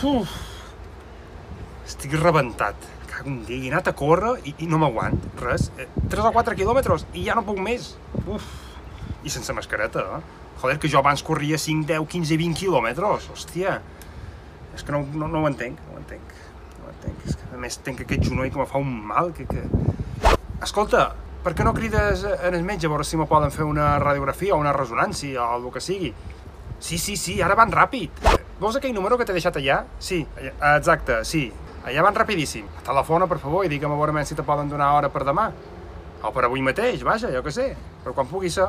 Uf. 0.00 0.30
Estic 1.84 2.14
rebentat. 2.16 2.76
Cago 3.10 3.28
en 3.28 3.42
Déu, 3.44 3.66
he 3.66 3.68
anat 3.68 3.90
a 3.90 3.92
córrer 3.92 4.38
i, 4.48 4.54
i 4.64 4.68
no 4.70 4.78
m'aguant. 4.80 5.18
Res. 5.42 5.68
Eh, 5.76 5.88
3 6.08 6.28
o 6.30 6.32
4 6.32 6.56
quilòmetres 6.56 7.04
i 7.12 7.26
ja 7.26 7.36
no 7.36 7.44
puc 7.44 7.60
més. 7.60 7.90
Uf. 8.24 8.46
I 9.20 9.32
sense 9.32 9.52
mascareta, 9.52 10.06
eh? 10.16 10.20
Joder, 10.62 10.78
que 10.80 10.88
jo 10.92 11.02
abans 11.02 11.20
corria 11.24 11.58
5, 11.60 11.84
10, 11.90 12.06
15, 12.14 12.38
20 12.40 12.60
quilòmetres. 12.62 13.28
Hòstia. 13.34 13.76
És 14.72 14.86
que 14.86 14.96
no, 14.96 15.02
no, 15.12 15.28
no 15.28 15.44
ho 15.44 15.50
entenc, 15.50 15.84
no 15.88 15.98
ho 15.98 16.00
entenc. 16.00 16.32
No 16.78 16.88
ho 16.88 16.94
entenc. 16.94 17.26
És 17.28 17.36
que, 17.36 17.52
a 17.52 17.60
més, 17.60 17.76
tenc 17.84 18.00
aquest 18.06 18.24
genoll 18.30 18.48
que 18.48 18.62
me 18.62 18.68
fa 18.70 18.80
un 18.80 18.94
mal, 19.12 19.34
que... 19.36 19.44
que... 19.50 19.66
Escolta, 20.64 21.10
per 21.44 21.52
què 21.56 21.64
no 21.64 21.76
crides 21.76 22.24
en 22.30 22.56
el 22.56 22.64
metge 22.64 22.88
a 22.88 22.92
veure 22.92 23.04
si 23.04 23.20
me 23.20 23.28
poden 23.28 23.52
fer 23.52 23.68
una 23.68 23.94
radiografia 24.00 24.56
o 24.56 24.60
una 24.60 24.72
resonància 24.76 25.44
o 25.44 25.60
el 25.60 25.72
que 25.72 25.84
sigui? 25.84 26.14
Sí, 26.80 26.96
sí, 26.96 27.20
sí, 27.20 27.42
ara 27.44 27.56
van 27.56 27.72
ràpid. 27.72 28.39
Veus 28.60 28.76
aquell 28.76 28.92
número 28.92 29.16
que 29.18 29.24
t'he 29.24 29.32
deixat 29.36 29.56
allà? 29.60 29.76
Sí, 29.98 30.20
allà- 30.36 30.76
exacte, 30.76 31.20
sí. 31.24 31.42
Allà 31.88 32.02
van 32.04 32.14
rapidíssim. 32.14 32.66
Telefona, 32.84 33.26
per 33.26 33.38
favor, 33.40 33.64
i 33.64 33.68
digue'm 33.72 33.92
a 33.92 33.96
veure 33.96 34.24
si 34.28 34.34
te 34.36 34.42
poden 34.42 34.68
donar 34.68 34.90
hora 34.98 35.08
per 35.08 35.24
demà. 35.24 35.50
O 36.22 36.30
per 36.32 36.44
avui 36.44 36.60
mateix, 36.60 37.02
vaja, 37.02 37.30
jo 37.32 37.42
què 37.42 37.50
sé. 37.50 37.70
Però 38.04 38.12
quan 38.14 38.26
pugui 38.28 38.50
ser. 38.50 38.68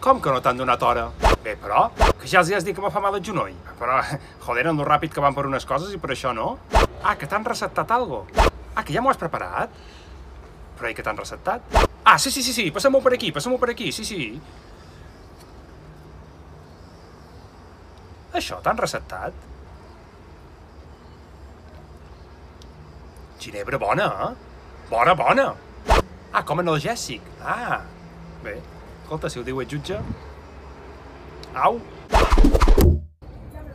Com 0.00 0.20
que 0.24 0.32
no 0.32 0.40
t'han 0.40 0.56
donat 0.56 0.82
hora? 0.82 1.10
Bé, 1.44 1.56
però, 1.60 1.90
que 2.20 2.28
ja 2.28 2.40
els 2.40 2.50
has 2.56 2.64
dit 2.64 2.76
que 2.76 2.80
me 2.80 2.90
fa 2.92 3.00
mal 3.04 3.14
el 3.18 3.24
genoll. 3.24 3.52
Però, 3.78 3.98
joder, 4.46 4.66
amb 4.70 4.80
lo 4.80 4.86
ràpid 4.88 5.12
que 5.12 5.20
van 5.20 5.36
per 5.36 5.44
unes 5.48 5.66
coses 5.68 5.92
i 5.92 6.00
per 6.00 6.14
això 6.14 6.32
no. 6.36 6.54
Ah, 7.02 7.16
que 7.20 7.28
t'han 7.28 7.44
receptat 7.44 7.92
algo. 7.92 8.22
Ah, 8.74 8.82
que 8.84 8.94
ja 8.96 9.02
m'ho 9.04 9.12
has 9.12 9.20
preparat? 9.20 9.68
Però 10.80 10.94
que 10.96 11.04
t'han 11.04 11.18
receptat? 11.20 11.74
Ah, 12.08 12.16
sí, 12.16 12.30
sí, 12.32 12.42
sí, 12.42 12.54
sí, 12.56 12.70
passem-ho 12.72 13.02
per 13.04 13.12
aquí, 13.12 13.28
passem-ho 13.36 13.58
per 13.60 13.68
aquí, 13.74 13.90
sí, 13.92 14.06
sí. 14.08 14.30
Això 18.40 18.62
t'han 18.64 18.80
receptat? 18.80 19.36
Ginebra 23.40 23.80
bona, 23.82 24.06
eh? 24.24 24.30
Bona, 24.88 25.14
bona! 25.18 25.46
Ah, 26.32 26.42
com 26.46 26.62
analgèsic. 26.62 27.28
Ah, 27.44 27.82
bé. 28.44 28.56
Escolta, 29.02 29.28
si 29.28 29.40
ho 29.40 29.44
diu 29.44 29.60
el 29.60 29.68
jutge... 29.68 30.00
Au! 31.54 31.80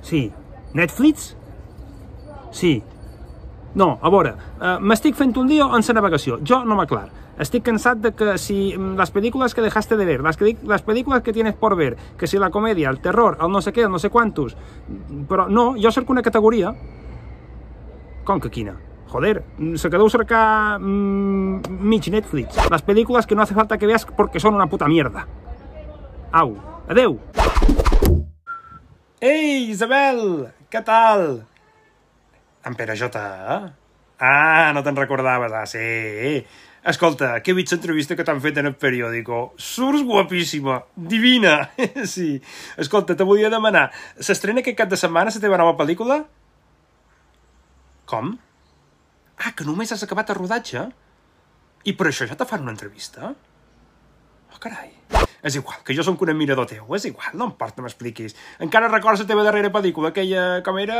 Sí. 0.01 0.25
Netflix? 0.73 1.35
Sí. 2.55 2.79
No, 3.75 3.99
a 4.01 4.09
veure, 4.09 4.31
uh, 4.61 4.77
m'estic 4.79 5.15
fent 5.19 5.33
un 5.37 5.49
lío 5.51 5.65
en 5.75 5.83
la 5.83 5.93
navegació. 5.97 6.37
Jo 6.47 6.61
no 6.63 6.75
m'aclar. 6.79 7.09
Estic 7.43 7.65
cansat 7.67 7.97
de 7.99 8.13
que 8.15 8.37
si 8.39 8.71
mm, 8.77 8.95
las 8.95 9.11
películas 9.11 9.53
que 9.53 9.61
dejaste 9.61 9.97
de 9.97 10.05
ver, 10.05 10.21
las, 10.21 10.37
que- 10.37 10.55
las 10.63 10.81
películas 10.81 11.21
que 11.21 11.33
tienes 11.33 11.53
por 11.55 11.75
ver, 11.75 11.97
que 12.17 12.25
si 12.27 12.37
la 12.39 12.49
comedia, 12.49 12.89
el 12.89 13.01
terror, 13.01 13.37
el 13.41 13.51
no 13.51 13.61
sé 13.61 13.73
què, 13.73 13.83
el 13.83 13.91
no 13.91 13.99
sé 13.99 14.09
quantos... 14.09 14.55
Però 15.27 15.49
no, 15.49 15.73
jo 15.75 15.91
cerco 15.91 16.13
una 16.13 16.21
categoria. 16.23 16.71
Com 18.23 18.39
que 18.39 18.49
quina? 18.49 18.77
Joder, 19.11 19.43
mm, 19.57 19.75
se 19.75 19.89
quedó 19.89 20.07
cercar 20.09 20.79
mm, 20.79 21.61
mig 21.83 22.07
Netflix. 22.09 22.55
Las 22.71 22.81
películas 22.81 23.27
que 23.27 23.35
no 23.35 23.41
hace 23.41 23.53
falta 23.53 23.77
que 23.77 23.87
veas 23.87 24.05
porque 24.05 24.39
son 24.39 24.55
una 24.55 24.67
puta 24.67 24.87
mierda. 24.87 25.27
Au, 26.31 26.55
adeu! 26.87 27.19
Ei, 29.19 29.71
Isabel! 29.71 30.47
Què 30.71 30.81
tal? 30.83 31.43
En 32.65 32.75
Pere 32.75 32.93
eh? 32.97 33.73
Ah, 34.19 34.71
no 34.73 34.81
te'n 34.83 34.95
recordaves, 34.95 35.51
ah, 35.53 35.65
sí. 35.65 36.45
Escolta, 36.85 37.41
que 37.41 37.51
he 37.51 37.57
vist 37.57 37.73
l'entrevista 37.73 38.15
que 38.15 38.23
t'han 38.23 38.41
fet 38.41 38.57
en 38.61 38.69
el 38.69 38.75
periòdico. 38.77 39.53
Surts 39.57 40.03
guapíssima, 40.05 40.83
divina, 40.95 41.71
sí. 42.15 42.39
Escolta, 42.77 43.17
te 43.17 43.27
volia 43.27 43.49
demanar, 43.49 43.89
s'estrena 44.21 44.61
aquest 44.61 44.77
cap 44.77 44.91
de 44.91 44.99
setmana 45.01 45.33
la 45.33 45.43
teva 45.43 45.59
nova 45.61 45.75
pel·lícula? 45.81 46.21
Com? 48.05 48.35
Ah, 49.41 49.51
que 49.51 49.67
només 49.67 49.91
has 49.91 50.05
acabat 50.05 50.29
el 50.31 50.39
rodatge? 50.39 50.87
I 51.85 51.93
per 51.97 52.09
això 52.09 52.29
ja 52.29 52.37
te 52.37 52.47
fan 52.49 52.63
una 52.65 52.73
entrevista? 52.77 53.33
Oh, 54.53 54.61
carai. 54.61 54.93
És 55.45 55.55
igual, 55.59 55.77
que 55.85 55.93
jo 55.93 56.01
som 56.01 56.17
un 56.17 56.29
admirador 56.31 56.65
teu, 56.65 56.87
és 56.97 57.03
igual, 57.05 57.35
no 57.37 57.45
importa, 57.51 57.83
m'expliquis. 57.85 58.33
Encara 58.65 58.89
recordes 58.89 59.21
la 59.21 59.29
teva 59.29 59.43
darrera 59.45 59.69
pel·lícula, 59.69 60.09
aquella, 60.09 60.63
com 60.65 60.79
era... 60.81 60.97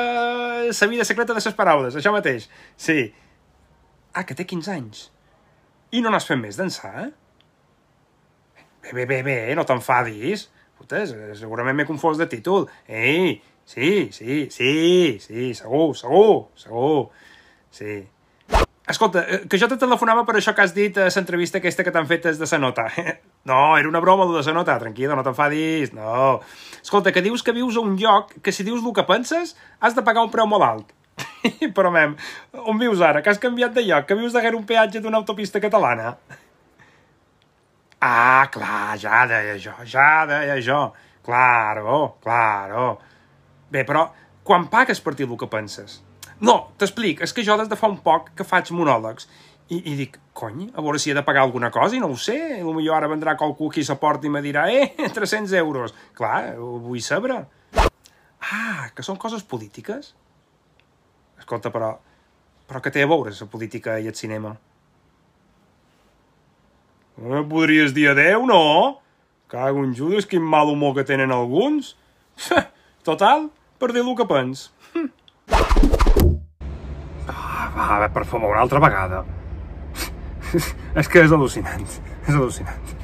La 0.70 0.90
vida 0.92 1.08
secreta 1.08 1.34
de 1.34 1.42
les 1.42 1.58
paraules, 1.58 1.98
això 1.98 2.14
mateix. 2.14 2.46
Sí. 2.78 3.08
Ah, 4.14 4.22
que 4.22 4.38
té 4.38 4.46
15 4.46 4.72
anys. 4.76 5.08
I 5.98 6.04
no 6.06 6.14
n'has 6.14 6.30
fet 6.30 6.38
més 6.38 6.60
d'ençà, 6.62 6.94
eh? 7.08 7.10
Bé, 8.86 8.94
bé, 8.94 9.06
bé, 9.10 9.22
bé, 9.26 9.38
no 9.58 9.66
t'enfadis. 9.66 10.46
Puta, 10.78 11.02
segurament 11.10 11.80
m'he 11.80 11.90
confós 11.90 12.22
de 12.22 12.28
títol. 12.30 12.68
Ei, 12.86 13.40
sí, 13.66 14.12
sí, 14.14 14.44
sí, 14.54 14.74
sí, 15.24 15.54
segur, 15.58 15.96
segur, 15.98 16.52
segur. 16.60 17.08
Sí. 17.74 18.04
Escolta, 18.94 19.26
eh, 19.26 19.42
que 19.50 19.58
jo 19.58 19.72
te 19.72 19.82
telefonava 19.82 20.22
per 20.28 20.38
això 20.38 20.54
que 20.54 20.62
has 20.62 20.78
dit 20.78 21.02
a 21.02 21.10
l'entrevista 21.10 21.58
aquesta 21.58 21.88
que 21.88 21.96
t'han 21.96 22.06
fet 22.12 22.30
de 22.30 22.52
la 22.52 22.62
nota. 22.62 22.86
No, 23.46 23.78
era 23.78 23.88
una 23.88 24.00
broma, 24.02 24.26
de 24.26 24.42
la 24.42 24.54
nota, 24.58 24.80
tranquil·la, 24.82 25.14
no 25.14 25.24
t'enfadis, 25.24 25.92
no. 25.94 26.40
Escolta, 26.82 27.12
que 27.14 27.22
dius 27.22 27.44
que 27.46 27.54
vius 27.54 27.78
a 27.78 27.84
un 27.86 27.94
lloc 27.98 28.34
que 28.42 28.52
si 28.52 28.66
dius 28.66 28.82
el 28.82 28.94
que 28.94 29.06
penses 29.06 29.54
has 29.80 29.94
de 29.94 30.02
pagar 30.02 30.24
un 30.26 30.32
preu 30.34 30.50
molt 30.50 30.66
alt. 30.66 30.96
Però, 31.78 31.92
mem, 31.94 32.16
on 32.66 32.82
vius 32.82 33.04
ara? 33.06 33.22
Que 33.22 33.30
has 33.30 33.42
canviat 33.42 33.78
de 33.78 33.86
lloc? 33.86 34.08
Que 34.10 34.18
vius 34.18 34.34
darrere 34.34 34.58
un 34.58 34.66
peatge 34.66 35.04
d'una 35.04 35.22
autopista 35.22 35.62
catalana? 35.62 36.16
Ah, 38.02 38.50
clar, 38.52 38.98
ja 39.02 39.24
deia 39.30 39.60
jo, 39.62 39.78
ja 39.94 40.26
deia 40.30 40.58
jo. 40.62 40.82
Claro, 41.26 42.16
claro. 42.26 42.96
Bé, 43.70 43.86
però, 43.86 44.08
quan 44.46 44.66
pagues 44.74 45.02
per 45.06 45.14
dir 45.14 45.30
el 45.30 45.38
que 45.38 45.50
penses? 45.54 46.00
No, 46.42 46.72
t'explic, 46.82 47.22
és 47.22 47.34
que 47.34 47.46
jo 47.46 47.56
des 47.62 47.70
de 47.70 47.78
fa 47.78 47.94
un 47.94 48.02
poc 48.02 48.34
que 48.36 48.46
faig 48.46 48.74
monòlegs 48.74 49.30
i, 49.70 49.80
i 49.80 49.96
dic, 49.98 50.20
cony, 50.38 50.68
a 50.76 50.82
veure 50.84 51.00
si 51.02 51.10
he 51.10 51.16
de 51.18 51.24
pagar 51.26 51.42
alguna 51.46 51.72
cosa 51.74 51.98
i 51.98 52.02
no 52.02 52.12
ho 52.14 52.18
sé, 52.22 52.38
potser 52.62 52.92
ara 52.94 53.10
vendrà 53.10 53.34
qualcú 53.40 53.72
aquí 53.72 53.82
a 53.82 53.94
la 53.94 54.00
porta 54.02 54.28
i 54.28 54.30
me 54.30 54.42
dirà, 54.46 54.68
eh, 54.70 54.94
300 55.16 55.54
euros. 55.58 55.96
Clar, 56.14 56.58
ho 56.60 56.78
vull 56.84 57.02
saber. 57.02 57.40
Ah, 58.46 58.92
que 58.94 59.02
són 59.04 59.18
coses 59.18 59.42
polítiques? 59.44 60.14
Escolta, 61.42 61.72
però, 61.74 61.96
però 62.70 62.82
què 62.82 62.94
té 62.94 63.02
a 63.02 63.10
veure 63.10 63.34
la 63.34 63.48
política 63.50 63.98
i 63.98 64.08
el 64.12 64.16
cinema? 64.16 64.54
Eh, 67.18 67.42
podries 67.50 67.94
dir 67.96 68.10
adeu, 68.12 68.46
no? 68.46 69.02
Cago 69.50 69.84
en 69.86 69.96
Judes, 69.98 70.28
quin 70.30 70.44
mal 70.44 70.70
humor 70.70 70.94
que 70.96 71.06
tenen 71.08 71.32
alguns. 71.32 71.96
Total, 73.08 73.50
per 73.80 73.94
dir 73.94 74.04
el 74.04 74.14
que 74.18 74.28
pens. 74.30 74.68
Ah, 77.26 77.72
va, 77.74 78.10
per 78.14 78.26
favor, 78.26 78.52
una 78.52 78.62
altra 78.62 78.80
vegada. 78.84 79.24
és 81.00 81.12
que 81.12 81.26
és 81.26 81.34
al·lucinant, 81.36 81.86
és 82.26 82.34
al·lucinant. 82.34 82.96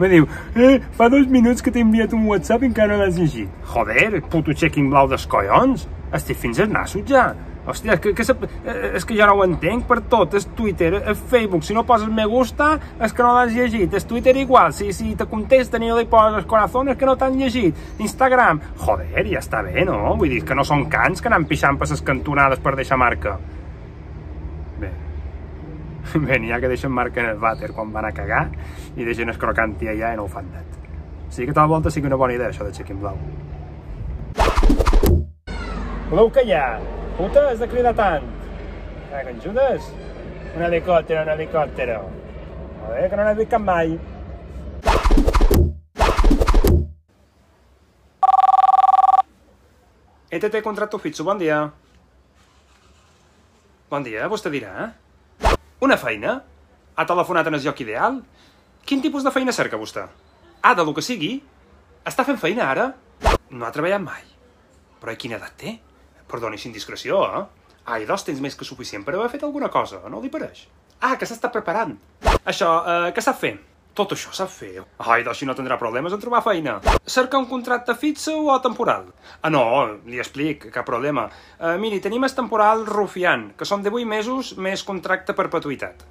Me 0.00 0.08
diu, 0.10 0.26
eh, 0.58 0.80
fa 0.98 1.06
dos 1.08 1.28
minuts 1.30 1.62
que 1.62 1.70
t'he 1.70 1.82
enviat 1.84 2.14
un 2.16 2.26
WhatsApp 2.26 2.64
i 2.64 2.70
encara 2.72 2.96
no 2.96 3.04
l'has 3.04 3.18
llegit. 3.18 3.50
Joder, 3.70 4.24
puto 4.30 4.52
checking 4.52 4.90
blau 4.90 5.06
dels 5.10 5.26
collons. 5.30 5.86
Estic 6.14 6.38
fins 6.40 6.58
als 6.58 6.72
nassos 6.72 7.06
ja. 7.06 7.28
Hòstia, 7.64 7.94
és 7.94 8.00
que, 8.00 8.12
que, 8.12 8.24
eh, 8.68 8.90
és 8.98 9.06
que 9.08 9.14
ja 9.16 9.26
no 9.30 9.38
ho 9.38 9.44
entenc 9.46 9.86
per 9.88 10.00
tot. 10.10 10.34
És 10.34 10.44
Twitter, 10.56 10.92
és 10.98 11.22
Facebook. 11.30 11.64
Si 11.64 11.76
no 11.76 11.86
poses 11.88 12.10
me 12.12 12.26
gusta, 12.28 12.74
és 13.00 13.14
que 13.14 13.22
no 13.24 13.32
l'has 13.38 13.54
llegit. 13.54 13.94
És 13.94 14.04
Twitter 14.04 14.36
igual. 14.36 14.74
Si, 14.76 14.90
si 14.92 15.14
te 15.16 15.24
contesten 15.30 15.82
i 15.82 15.88
no 15.88 15.96
li 15.96 16.10
poses 16.10 16.44
corazón, 16.50 16.90
és 16.92 16.98
que 16.98 17.08
no 17.08 17.16
t'han 17.16 17.38
llegit. 17.40 17.78
Instagram. 17.98 18.60
Joder, 18.84 19.24
ja 19.30 19.40
està 19.40 19.62
bé, 19.64 19.86
no? 19.88 20.16
Vull 20.18 20.36
dir 20.36 20.44
que 20.44 20.58
no 20.58 20.66
són 20.66 20.88
cans 20.92 21.22
que 21.22 21.30
anem 21.32 21.46
pixant 21.48 21.80
per 21.80 21.88
les 21.88 22.04
cantonades 22.04 22.60
per 22.60 22.76
deixar 22.76 23.00
marca. 23.00 23.38
Bé. 26.14 26.38
N'hi 26.38 26.52
ha 26.54 26.60
que 26.62 26.70
deixen 26.70 26.92
marca 26.94 27.20
en 27.22 27.32
el 27.32 27.40
vàter 27.42 27.72
quan 27.74 27.90
van 27.92 28.06
a 28.06 28.12
cagar 28.14 28.44
i 28.94 29.06
deixen 29.06 29.32
el 29.32 29.38
crocanti 29.38 29.88
allà 29.90 30.12
i 30.14 30.18
no 30.18 30.28
ho 30.28 30.30
fan 30.30 30.46
net. 30.52 30.78
Sí 31.34 31.46
que 31.46 31.52
tal 31.56 31.66
volta 31.68 31.90
sí 31.90 32.00
que 32.00 32.06
una 32.06 32.18
bona 32.20 32.36
idea, 32.36 32.52
això 32.52 32.62
de 32.62 32.70
xequín 32.74 33.00
blau. 33.02 33.18
Voleu 36.10 36.30
callar? 36.30 36.78
Puta, 37.18 37.48
has 37.50 37.58
de 37.58 37.66
cridar 37.66 37.94
tant. 37.98 38.30
Ah, 39.10 39.22
que 39.24 39.30
en 39.34 39.40
Judes? 39.42 39.90
Un 40.54 40.62
helicòptero, 40.62 41.22
un 41.22 41.34
helicòptero. 41.34 42.00
A 42.84 42.90
veure, 42.92 43.08
que 43.10 43.16
no 43.18 43.26
n'he 43.26 43.34
vist 43.40 43.50
cap 43.50 43.62
mai. 43.66 43.98
ETT 50.30 50.62
Contracto 50.62 50.98
Fitxo, 50.98 51.26
bon 51.26 51.38
dia. 51.38 51.64
Bon 53.90 54.06
dia, 54.06 54.28
vostè 54.30 54.50
dirà. 54.50 54.92
Una 55.82 55.96
feina? 55.98 56.36
Ha 56.94 57.06
telefonat 57.06 57.48
en 57.50 57.56
el 57.58 57.64
lloc 57.64 57.80
ideal? 57.82 58.20
Quin 58.86 59.02
tipus 59.02 59.24
de 59.26 59.32
feina 59.34 59.52
cerca 59.52 59.80
vostè? 59.80 60.04
Ah, 60.62 60.74
de 60.74 60.84
lo 60.84 60.94
que 60.94 61.02
sigui? 61.02 61.34
Està 62.06 62.24
fent 62.24 62.38
feina 62.38 62.68
ara? 62.70 62.86
No 63.50 63.66
ha 63.66 63.72
treballat 63.74 64.02
mai. 64.04 64.22
Però 65.02 65.12
i 65.12 65.18
quina 65.20 65.36
edat 65.40 65.56
té? 65.60 65.74
Perdoni, 66.30 66.58
sin 66.58 66.72
discreció, 66.72 67.20
eh? 67.26 67.44
Ai, 67.84 68.06
dos 68.08 68.24
temps 68.24 68.40
més 68.40 68.56
que 68.56 68.64
suficient 68.64 69.04
per 69.04 69.16
haver 69.16 69.28
fet 69.34 69.42
alguna 69.44 69.68
cosa, 69.68 70.00
no 70.08 70.22
li 70.22 70.30
pareix? 70.32 70.64
Ah, 71.00 71.16
que 71.20 71.26
s'està 71.28 71.50
preparant. 71.52 71.92
Això, 72.46 72.70
eh, 72.88 73.12
què 73.12 73.24
sap 73.24 73.40
fer? 73.42 73.58
Tot 73.94 74.10
això 74.10 74.32
sap 74.34 74.50
fer. 74.50 74.80
Ai, 74.98 75.22
doncs 75.22 75.38
si 75.38 75.46
no 75.46 75.54
tindrà 75.54 75.76
problemes 75.78 76.14
en 76.16 76.18
trobar 76.18 76.40
feina. 76.42 76.80
Cerca 77.06 77.38
un 77.38 77.46
contracte 77.46 77.94
fix 77.94 78.26
o 78.32 78.56
temporal? 78.58 79.06
Ah, 79.38 79.52
no, 79.54 79.62
li 80.10 80.18
explic, 80.18 80.66
cap 80.74 80.88
problema. 80.88 81.28
Uh, 81.60 81.76
miri, 81.78 82.00
tenim 82.02 82.26
el 82.26 82.34
temporal 82.34 82.82
rufiant, 82.88 83.52
que 83.54 83.68
són 83.70 83.86
de 83.86 83.92
8 83.94 84.10
mesos 84.10 84.52
més 84.58 84.82
contracte 84.82 85.38
perpetuïtat. 85.38 86.02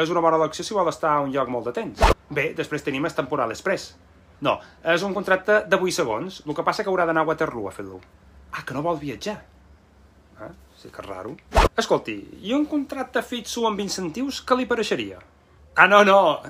És 0.00 0.08
una 0.08 0.24
bona 0.24 0.40
elecció 0.40 0.64
si 0.64 0.72
vol 0.72 0.88
estar 0.88 1.18
a 1.18 1.20
un 1.20 1.36
lloc 1.36 1.52
molt 1.52 1.68
de 1.68 1.76
temps. 1.82 2.16
Bé, 2.32 2.54
després 2.56 2.86
tenim 2.86 3.04
el 3.04 3.20
temporal 3.20 3.52
express. 3.52 3.90
No, 4.40 4.56
és 4.96 5.04
un 5.04 5.12
contracte 5.12 5.66
de 5.68 5.76
8 5.76 6.00
segons. 6.00 6.42
El 6.46 6.56
que 6.56 6.64
passa 6.64 6.80
que 6.80 6.88
haurà 6.88 7.04
d'anar 7.04 7.26
a 7.26 7.28
Waterloo 7.28 7.68
a 7.68 7.76
fer-lo. 7.76 8.00
Ah, 8.56 8.64
que 8.64 8.72
no 8.72 8.80
vol 8.80 8.96
viatjar. 9.04 9.42
Ah, 10.40 10.54
sí 10.80 10.88
que 10.88 11.04
és 11.04 11.12
raro. 11.12 11.36
Escolti, 11.76 12.22
i 12.40 12.56
un 12.56 12.64
contracte 12.70 13.20
fixo 13.20 13.68
amb 13.68 13.84
incentius, 13.84 14.40
què 14.48 14.56
li 14.56 14.70
pareixeria? 14.70 15.20
Ah, 15.78 15.86
no, 15.86 16.02
no. 16.02 16.42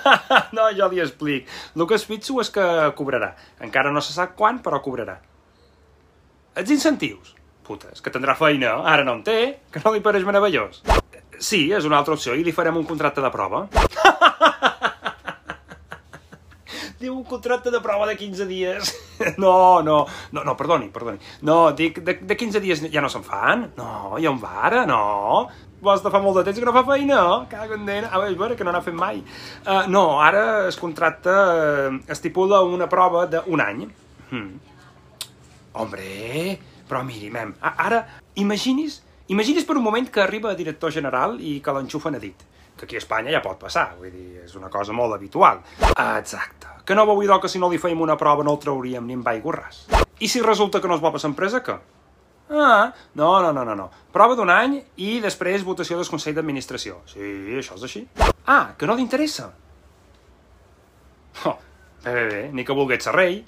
no, 0.56 0.68
jo 0.78 0.86
li 0.92 1.00
explic. 1.02 1.48
Es 1.96 2.04
fixo 2.06 2.38
és 2.38 2.52
que 2.54 2.66
cobrarà. 2.94 3.32
Encara 3.66 3.90
no 3.90 3.98
se 3.98 4.14
sap 4.14 4.36
quan, 4.38 4.60
però 4.62 4.78
cobrarà. 4.84 5.16
Els 6.54 6.70
incentius? 6.70 7.34
Putes, 7.66 7.98
que 7.98 8.12
tindrà 8.14 8.36
feina. 8.38 8.76
Ara 8.86 9.02
no 9.02 9.16
en 9.18 9.24
té, 9.26 9.38
que 9.74 9.82
no 9.82 9.90
li 9.90 10.04
pareix 10.04 10.22
meravellós. 10.28 10.84
Sí, 11.42 11.66
és 11.74 11.84
una 11.84 11.98
altra 11.98 12.14
opció 12.14 12.38
i 12.38 12.46
li 12.46 12.54
farem 12.54 12.78
un 12.78 12.86
contracte 12.86 13.24
de 13.24 13.32
prova. 13.34 13.66
Diu 16.96 17.12
un 17.12 17.24
contracte 17.28 17.68
de 17.68 17.80
prova 17.84 18.06
de 18.08 18.16
15 18.16 18.46
dies. 18.48 18.94
No, 19.40 19.80
no, 19.80 20.02
no, 20.32 20.42
no, 20.44 20.52
perdoni, 20.56 20.90
perdoni. 20.92 21.16
No, 21.48 21.70
dic, 21.72 22.02
de, 22.04 22.18
de 22.20 22.36
15 22.36 22.60
dies 22.60 22.82
ja 22.92 23.00
no 23.00 23.08
se'n 23.08 23.24
fan? 23.24 23.62
No, 23.78 24.18
ja 24.20 24.28
on 24.28 24.40
va 24.42 24.50
ara? 24.68 24.82
No. 24.88 24.98
Vols 25.80 26.04
de 26.04 26.12
fa 26.12 26.20
molt 26.20 26.36
de 26.36 26.44
temps 26.44 26.60
que 26.60 26.68
no 26.68 26.74
fa 26.76 26.82
feina? 26.84 27.20
Cago 27.48 27.78
en 27.78 27.86
dena. 27.88 28.10
A 28.12 28.20
veure, 28.20 28.56
que 28.56 28.64
no 28.64 28.74
n'ha 28.74 28.82
fet 28.84 28.96
mai. 28.96 29.22
Uh, 29.64 29.86
no, 29.88 30.04
ara 30.20 30.66
es 30.68 30.76
contracta, 30.80 31.36
uh, 31.48 31.96
estipula 32.12 32.60
una 32.64 32.90
prova 32.92 33.24
d'un 33.32 33.64
any. 33.64 33.86
Hmm. 34.28 34.50
Hombre, 35.80 36.58
però 36.88 37.00
miri, 37.04 37.32
mem, 37.32 37.54
ara, 37.60 38.02
imaginis, 38.40 39.00
imaginis 39.32 39.64
per 39.68 39.78
un 39.80 39.84
moment 39.84 40.12
que 40.12 40.24
arriba 40.24 40.52
a 40.52 40.60
director 40.60 40.92
general 40.92 41.40
i 41.40 41.58
que 41.64 41.72
l'enxufen 41.72 42.20
a 42.20 42.22
dit 42.22 42.44
que 42.76 42.84
aquí 42.84 42.96
a 42.96 43.02
Espanya 43.02 43.32
ja 43.32 43.42
pot 43.44 43.58
passar, 43.60 43.88
vull 43.98 44.12
dir, 44.12 44.42
és 44.44 44.54
una 44.58 44.70
cosa 44.72 44.92
molt 44.92 45.16
habitual. 45.16 45.62
Exacte. 45.96 46.72
Que 46.86 46.94
no 46.94 47.06
vau 47.08 47.22
idò 47.24 47.40
que 47.42 47.48
si 47.48 47.58
no 47.58 47.70
li 47.72 47.80
feim 47.82 48.00
una 48.04 48.18
prova 48.20 48.44
no 48.44 48.54
el 48.54 48.62
trauríem 48.62 49.06
ni 49.06 49.16
amb 49.16 49.28
aigua 49.32 49.56
ras. 49.56 49.86
I 50.20 50.28
si 50.28 50.42
resulta 50.44 50.80
que 50.80 50.88
no 50.88 50.96
es 50.96 51.04
va 51.04 51.12
passar 51.12 51.32
empresa, 51.32 51.62
què? 51.64 51.76
Ah, 52.50 52.92
no, 53.14 53.42
no, 53.42 53.52
no, 53.52 53.64
no, 53.64 53.74
no. 53.74 53.88
Prova 54.14 54.36
d'un 54.38 54.52
any 54.54 54.76
i 55.02 55.16
després 55.24 55.64
votació 55.66 55.98
del 55.98 56.06
Consell 56.08 56.36
d'Administració. 56.36 57.00
Sí, 57.10 57.24
això 57.58 57.74
és 57.80 57.86
així. 57.88 58.04
Ah, 58.46 58.76
que 58.78 58.86
no 58.86 58.94
li 58.94 59.02
interessa? 59.02 59.50
Oh, 61.44 61.56
bé, 62.04 62.12
bé, 62.12 62.26
bé, 62.30 62.42
ni 62.52 62.64
que 62.64 62.76
volgués 62.76 63.02
ser 63.04 63.16
rei. 63.16 63.40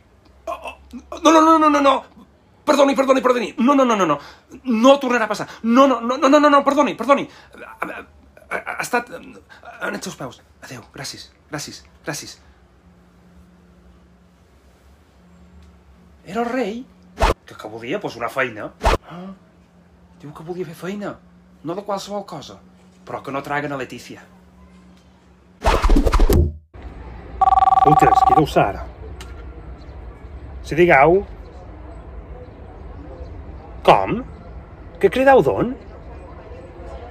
Oh, 0.49 0.59
oh, 0.73 1.21
no, 1.23 1.31
no, 1.31 1.41
no, 1.41 1.59
no, 1.59 1.71
no, 1.71 1.81
no, 1.85 1.95
perdoni, 2.69 2.95
perdoni, 2.97 3.23
perdoni, 3.25 3.55
no, 3.59 3.75
no, 3.75 3.85
no, 3.85 3.97
no, 3.97 4.07
no, 4.07 4.19
no 4.65 4.99
tornarà 5.01 5.25
a 5.25 5.31
passar, 5.31 5.47
no, 5.63 5.87
no, 5.87 6.01
no, 6.01 6.17
no, 6.19 6.29
no, 6.29 6.51
no, 6.51 6.61
perdoni, 6.65 6.95
perdoni, 6.97 7.25
ha 8.51 8.81
estat 8.83 9.11
en 9.13 9.35
els 9.93 10.05
seus 10.05 10.17
peus. 10.17 10.41
Adéu, 10.65 10.83
gràcies, 10.95 11.29
gràcies, 11.51 11.83
gràcies. 12.07 12.39
Era 16.29 16.43
el 16.45 16.49
rei? 16.49 16.87
Que, 17.47 17.55
que 17.55 17.69
volia? 17.69 18.01
Pues 18.01 18.17
una 18.17 18.29
feina. 18.29 18.71
Ah, 19.09 19.33
diu 20.21 20.33
que 20.37 20.45
volia 20.45 20.67
fer 20.69 20.77
feina. 20.77 21.15
No 21.65 21.75
de 21.75 21.85
qualsevol 21.85 22.27
cosa. 22.29 22.59
Però 23.09 23.23
que 23.25 23.33
no 23.33 23.43
traguen 23.43 23.73
a 23.73 23.81
Letícia. 23.81 24.21
Putes, 27.85 28.21
qui 28.27 28.37
deu 28.37 28.47
ser 28.47 28.65
ara? 28.67 28.85
Si 30.69 30.77
digueu... 30.77 31.23
Com? 33.89 34.19
Que 35.01 35.09
crideu 35.09 35.41
d'on? 35.41 35.73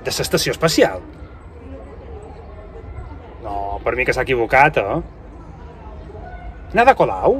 De 0.05 0.13
l'estació 0.13 0.53
espacial. 0.53 1.01
Per 3.87 3.95
mi 3.95 4.03
que 4.03 4.11
s'ha 4.11 4.25
equivocat, 4.25 4.77
eh? 4.81 4.95
Nada 6.75 6.91
Colau? 6.99 7.37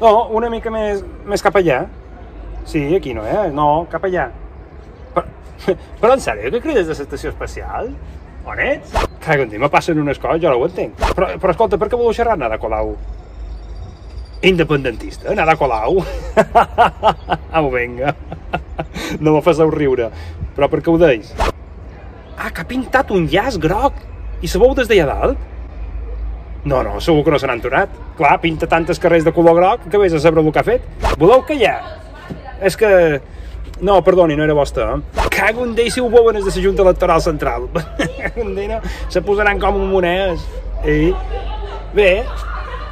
No, 0.00 0.12
una 0.38 0.48
mica 0.48 0.70
més, 0.72 1.02
més 1.28 1.42
cap 1.44 1.58
allà. 1.60 1.82
Sí, 2.64 2.80
aquí 2.96 3.12
no, 3.12 3.26
eh? 3.28 3.50
No, 3.52 3.66
cap 3.92 4.06
allà. 4.08 4.30
Però, 5.12 5.26
però 6.00 6.14
en 6.14 6.22
sèrio, 6.24 6.48
que 6.54 6.62
crides 6.64 6.88
de 6.88 6.96
l'estació 6.96 7.34
espacial? 7.34 7.90
On 8.48 8.62
ets? 8.64 8.94
Cago 9.26 9.44
en 9.44 9.52
me 9.60 9.68
passen 9.68 10.00
unes 10.00 10.16
coses, 10.22 10.40
jo 10.40 10.54
no 10.54 10.62
ho 10.62 10.64
entenc. 10.70 10.96
Però, 11.02 11.28
però 11.36 11.52
escolta, 11.52 11.76
per 11.76 11.90
què 11.92 12.00
voleu 12.00 12.16
xerrar 12.16 12.38
Nada 12.40 12.56
Colau? 12.62 12.94
Independentista, 14.48 15.36
Nada 15.36 15.58
Colau? 15.60 16.00
Au, 17.60 17.68
vinga. 17.76 18.16
No 19.20 19.36
me 19.36 19.44
faceu 19.44 19.68
riure. 19.68 20.08
Però 20.56 20.70
per 20.72 20.80
què 20.80 20.88
ho 20.88 20.96
deis? 21.00 21.36
Ah, 22.38 22.48
que 22.48 22.64
ha 22.64 22.68
pintat 22.72 23.12
un 23.12 23.28
llaç 23.28 23.60
groc 23.60 24.00
i 24.40 24.48
sabeu 24.48 24.72
des 24.78 24.88
d'allà 24.88 25.12
dalt? 25.12 25.46
No, 26.64 26.82
no, 26.82 27.00
segur 27.00 27.22
que 27.24 27.30
no 27.30 27.38
se 27.38 27.46
n'han 27.46 27.62
tornat. 27.62 27.92
Clar, 28.18 28.36
pinta 28.42 28.66
tantes 28.66 28.98
carrers 28.98 29.24
de 29.24 29.32
color 29.32 29.56
groc 29.56 29.88
que 29.90 30.00
vés 30.00 30.14
a 30.14 30.20
saber 30.20 30.42
el 30.42 30.52
que 30.52 30.58
ha 30.58 30.66
fet. 30.66 30.86
Voleu 31.18 31.44
que 31.46 31.58
ha? 31.66 31.76
És 32.60 32.76
que... 32.76 33.20
No, 33.80 34.00
perdoni, 34.02 34.34
no 34.34 34.42
era 34.42 34.54
vostre. 34.58 34.82
Eh? 34.82 35.28
Cago 35.30 35.62
en 35.64 35.74
Déu 35.78 35.90
si 35.94 36.02
ho 36.02 36.08
veuen 36.10 36.34
de 36.34 36.42
la 36.42 36.62
Junta 36.62 36.82
Electoral 36.82 37.22
Central. 37.22 37.68
Endina, 38.34 38.80
se 39.08 39.22
posaran 39.22 39.60
com 39.62 39.78
un 39.78 39.90
monès. 39.92 40.42
I... 40.82 41.14
Bé, 41.94 42.26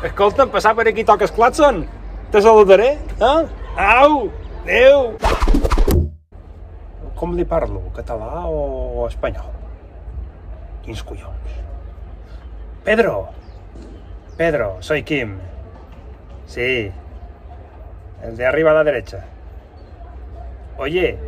escolta'm, 0.06 0.48
passar 0.50 0.76
per 0.78 0.86
aquí 0.88 1.04
toques 1.04 1.34
Clatson. 1.34 1.84
Te 2.30 2.42
saludaré, 2.42 2.98
eh? 3.18 3.40
Au! 3.76 4.30
Adéu! 4.62 5.16
Com 7.16 7.34
li 7.36 7.44
parlo? 7.48 7.82
Català 7.96 8.46
o 8.46 9.06
espanyol? 9.06 9.50
Quins 10.84 11.02
collons. 11.06 11.58
Pedro. 12.86 13.26
Pedro, 14.36 14.76
soy 14.80 15.02
Kim. 15.02 15.38
Sí. 16.46 16.92
El 18.22 18.36
de 18.36 18.46
arriba 18.46 18.72
a 18.72 18.74
la 18.74 18.84
derecha. 18.84 19.24
Oye, 20.76 21.18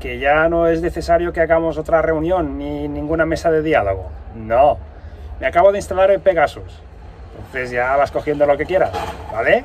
que 0.00 0.18
ya 0.18 0.48
no 0.48 0.66
es 0.66 0.82
necesario 0.82 1.32
que 1.32 1.40
hagamos 1.40 1.78
otra 1.78 2.02
reunión 2.02 2.58
ni 2.58 2.88
ninguna 2.88 3.26
mesa 3.26 3.50
de 3.50 3.62
diálogo. 3.62 4.10
No. 4.34 4.78
Me 5.38 5.46
acabo 5.46 5.70
de 5.70 5.78
instalar 5.78 6.10
el 6.10 6.20
Pegasus. 6.20 6.82
Entonces 7.36 7.70
ya 7.70 7.96
vas 7.96 8.10
cogiendo 8.10 8.44
lo 8.44 8.56
que 8.56 8.66
quieras, 8.66 8.90
¿vale? 9.32 9.64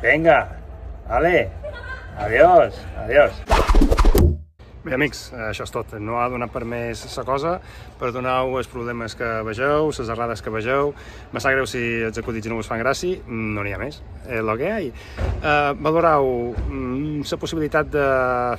Venga, 0.00 0.48
vale. 1.06 1.50
Adiós, 2.18 2.86
adiós. 2.98 3.32
Bé, 4.80 4.94
amics, 4.96 5.26
això 5.36 5.66
és 5.66 5.72
tot. 5.74 5.90
No 6.00 6.14
ha 6.16 6.28
donat 6.32 6.48
per 6.54 6.62
més 6.64 7.02
la 7.12 7.24
cosa. 7.28 7.50
Perdoneu 8.00 8.54
els 8.56 8.68
problemes 8.72 9.12
que 9.12 9.28
vegeu, 9.44 9.90
les 9.92 10.08
errades 10.08 10.40
que 10.40 10.52
vegeu. 10.54 10.94
Me 11.34 11.42
sap 11.44 11.52
greu 11.52 11.66
si 11.68 11.82
els 12.06 12.16
acudits 12.16 12.48
no 12.48 12.56
us 12.56 12.70
fan 12.70 12.80
gràcia. 12.80 13.20
No 13.28 13.60
n'hi 13.60 13.74
ha 13.76 13.80
més. 13.82 13.98
És 14.24 14.40
el 14.40 14.52
que 14.56 14.70
hi 14.70 14.72
ha. 14.72 14.78
Uh, 15.40 15.74
valoreu 15.84 16.30
mm, 16.54 17.26
la 17.28 17.38
possibilitat 17.42 17.90
de 17.92 18.06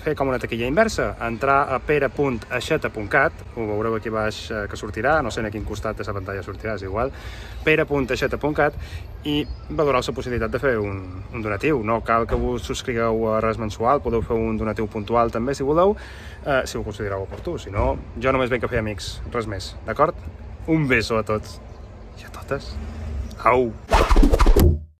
fer 0.03 0.13
com 0.19 0.29
una 0.29 0.37
taquilla 0.37 0.69
inversa. 0.69 1.15
Entrar 1.25 1.63
a 1.73 1.79
pere.aixeta.cat. 1.81 3.41
Ho 3.55 3.65
veureu 3.71 3.97
aquí 3.97 4.13
baix 4.13 4.43
eh, 4.51 4.67
que 4.69 4.77
sortirà. 4.77 5.17
No 5.25 5.33
sé 5.33 5.41
a 5.41 5.49
quin 5.49 5.65
costat 5.65 5.97
de 5.97 6.05
la 6.05 6.17
pantalla 6.19 6.45
sortirà, 6.45 6.77
és 6.77 6.85
igual. 6.85 7.09
pere.aixeta.cat 7.65 8.77
i 9.25 9.43
valoreu 9.69 10.01
la 10.01 10.13
possibilitat 10.17 10.53
de 10.53 10.61
fer 10.61 10.77
un, 10.77 11.01
un 11.33 11.41
donatiu. 11.41 11.81
No 11.83 11.99
cal 12.05 12.29
que 12.29 12.37
us 12.37 12.69
subscrigueu 12.69 13.25
a 13.33 13.41
res 13.41 13.57
mensual. 13.57 14.05
Podeu 14.05 14.21
fer 14.21 14.37
un 14.37 14.61
donatiu 14.61 14.85
puntual 14.85 15.33
també, 15.33 15.57
si 15.57 15.65
voleu 15.65 15.97
eh, 16.45 16.61
si 16.65 16.77
ho 16.77 16.83
considereu 16.83 17.25
oportú. 17.25 17.57
Si 17.61 17.73
no, 17.73 17.95
jo 18.21 18.33
només 18.35 18.51
venc 18.53 18.65
a 18.67 18.71
fer 18.71 18.81
amics, 18.83 19.13
res 19.33 19.49
més, 19.49 19.73
d'acord? 19.87 20.17
Un 20.71 20.87
beso 20.89 21.17
a 21.17 21.25
tots 21.27 21.59
i 22.21 22.27
a 22.27 22.33
totes. 22.39 22.73
Au! 23.43 23.71